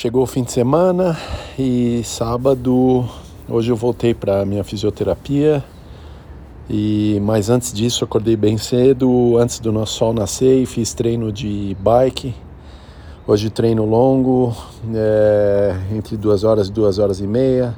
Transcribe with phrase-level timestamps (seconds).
[0.00, 1.14] Chegou o fim de semana
[1.58, 3.06] e sábado,
[3.46, 5.62] hoje eu voltei para minha fisioterapia.
[6.70, 11.30] E mas antes disso, acordei bem cedo, antes do nosso sol nascer, e fiz treino
[11.30, 12.34] de bike.
[13.26, 14.56] Hoje treino longo,
[14.94, 17.76] é, entre duas horas e duas horas e meia.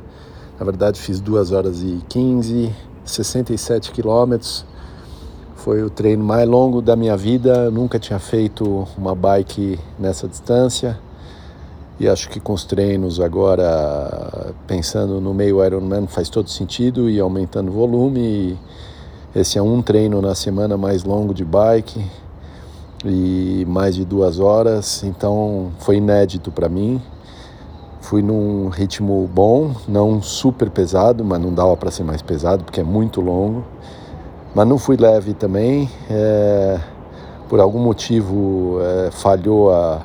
[0.61, 2.73] Na verdade, fiz duas horas e quinze,
[3.05, 4.65] 67 quilômetros.
[5.57, 7.69] Foi o treino mais longo da minha vida.
[7.69, 11.01] nunca tinha feito uma bike nessa distância.
[12.03, 17.21] E acho que com os treinos agora, pensando no meio Ironman, faz todo sentido e
[17.21, 18.59] aumentando o volume.
[19.33, 22.05] Esse é um treino na semana mais longo de bike
[23.05, 27.01] e mais de duas horas, então foi inédito para mim.
[28.01, 32.81] Fui num ritmo bom, não super pesado, mas não dava para ser mais pesado porque
[32.81, 33.63] é muito longo.
[34.53, 35.89] Mas não fui leve também.
[36.11, 36.81] É,
[37.49, 40.03] por algum motivo é, falhou a,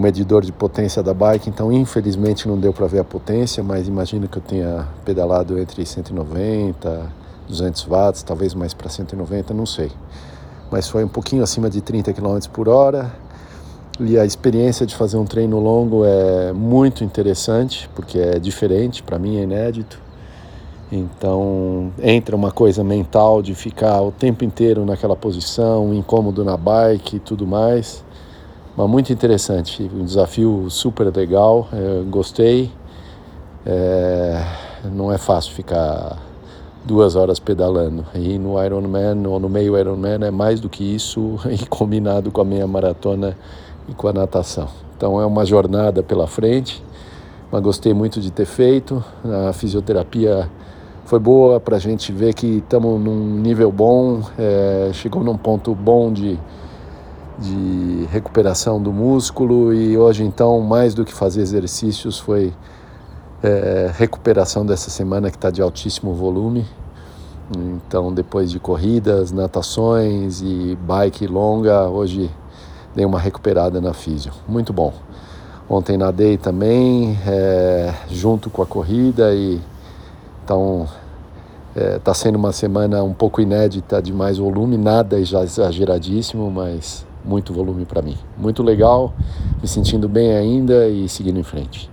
[0.00, 3.86] o medidor de potência da bike, então infelizmente não deu para ver a potência, mas
[3.86, 7.12] imagino que eu tenha pedalado entre 190,
[7.46, 9.92] 200 watts, talvez mais para 190, não sei.
[10.70, 13.12] Mas foi um pouquinho acima de 30 km por hora.
[14.00, 19.18] E a experiência de fazer um treino longo é muito interessante, porque é diferente, para
[19.18, 20.00] mim é inédito.
[20.90, 27.16] Então entra uma coisa mental de ficar o tempo inteiro naquela posição, incômodo na bike
[27.16, 28.02] e tudo mais.
[28.80, 32.72] Mas muito interessante, um desafio super legal, é, gostei.
[33.66, 34.42] É,
[34.90, 36.16] não é fácil ficar
[36.82, 38.06] duas horas pedalando.
[38.14, 42.40] E no Ironman, ou no meio Ironman, é mais do que isso, e combinado com
[42.40, 43.36] a minha maratona
[43.86, 44.68] e com a natação.
[44.96, 46.82] Então é uma jornada pela frente,
[47.52, 49.04] mas gostei muito de ter feito.
[49.48, 50.48] A fisioterapia
[51.04, 55.74] foi boa para a gente ver que estamos num nível bom, é, chegou num ponto
[55.74, 56.38] bom de
[57.40, 62.52] de recuperação do músculo e hoje então mais do que fazer exercícios foi
[63.42, 66.66] é, recuperação dessa semana que está de altíssimo volume.
[67.56, 72.30] Então depois de corridas, natações e bike longa, hoje
[72.94, 74.32] dei uma recuperada na físio.
[74.46, 74.92] Muito bom.
[75.68, 79.60] Ontem nadei também, é, junto com a corrida e
[80.44, 80.86] então
[81.74, 87.06] está é, tá sendo uma semana um pouco inédita de mais volume, nada exageradíssimo, mas
[87.24, 88.16] muito volume para mim.
[88.36, 89.12] Muito legal,
[89.60, 91.90] me sentindo bem ainda e seguindo em frente.